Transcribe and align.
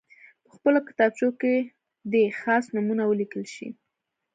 په 0.43 0.49
خپلو 0.55 0.79
کتابچو 0.87 1.27
کې 1.41 1.53
دې 2.11 2.23
خاص 2.41 2.63
نومونه 2.75 3.03
ولیکل 3.05 3.43
شي. 3.53 3.67